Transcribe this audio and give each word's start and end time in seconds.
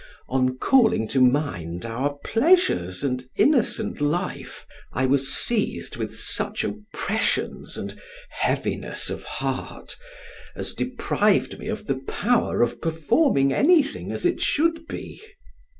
On 0.27 0.57
calling 0.57 1.07
to 1.09 1.21
mind 1.21 1.85
our 1.85 2.17
pleasures 2.25 3.03
and 3.03 3.23
innocent 3.35 4.01
life, 4.01 4.65
I 4.91 5.05
was 5.05 5.27
seized 5.31 5.95
with 5.95 6.15
such 6.15 6.63
oppressions 6.63 7.77
and 7.77 8.01
heaviness 8.31 9.11
of 9.11 9.23
heart, 9.25 9.95
as 10.55 10.73
deprived 10.73 11.59
me 11.59 11.67
of 11.67 11.85
the 11.85 11.97
power 11.99 12.63
of 12.63 12.81
performing 12.81 13.53
anything 13.53 14.11
as 14.11 14.25
it 14.25 14.41
should 14.41 14.87
be. 14.87 15.21